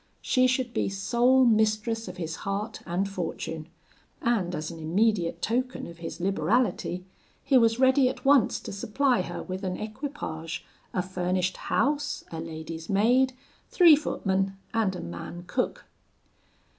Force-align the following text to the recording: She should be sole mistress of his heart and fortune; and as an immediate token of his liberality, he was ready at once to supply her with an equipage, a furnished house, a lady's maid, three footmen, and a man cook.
She 0.23 0.47
should 0.47 0.73
be 0.73 0.89
sole 0.89 1.45
mistress 1.45 2.07
of 2.07 2.17
his 2.17 2.37
heart 2.37 2.81
and 2.87 3.07
fortune; 3.07 3.67
and 4.19 4.55
as 4.55 4.71
an 4.71 4.79
immediate 4.79 5.43
token 5.43 5.85
of 5.85 5.99
his 5.99 6.19
liberality, 6.19 7.05
he 7.43 7.55
was 7.55 7.77
ready 7.79 8.09
at 8.09 8.25
once 8.25 8.59
to 8.61 8.73
supply 8.73 9.21
her 9.21 9.43
with 9.43 9.63
an 9.63 9.77
equipage, 9.77 10.65
a 10.91 11.03
furnished 11.03 11.57
house, 11.57 12.23
a 12.31 12.39
lady's 12.41 12.89
maid, 12.89 13.33
three 13.69 13.95
footmen, 13.95 14.57
and 14.73 14.95
a 14.95 15.01
man 15.01 15.43
cook. 15.45 15.85